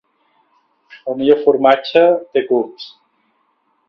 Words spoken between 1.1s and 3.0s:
El millor formatge té cucs.